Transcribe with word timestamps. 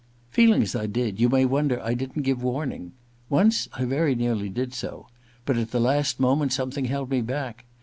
'Feeling 0.31 0.63
as 0.63 0.75
I 0.75 0.87
did, 0.87 1.19
you 1.19 1.29
may 1.29 1.45
wonder 1.45 1.79
I 1.79 1.93
didn't 1.93 2.23
give 2.23 2.41
warning. 2.41 2.93
Once 3.29 3.69
I 3.73 3.85
very 3.85 4.15
nearly 4.15 4.49
did 4.49 4.73
so; 4.73 5.05
but 5.45 5.57
at 5.57 5.69
the 5.69 5.79
last 5.79 6.19
moment 6.19 6.53
something 6.53 6.85
held 6.85 7.11
me 7.11 7.21
back. 7.21 7.65